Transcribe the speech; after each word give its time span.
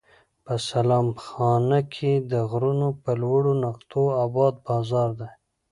په 0.45 0.53
سلام 0.69 1.07
خانه 1.25 1.79
کې 1.93 2.11
د 2.31 2.33
غرونو 2.49 2.89
پر 3.03 3.15
لوړو 3.23 3.53
نقطو 3.65 4.03
اباد 4.25 4.53
بازار 4.67 5.09
دی. 5.19 5.29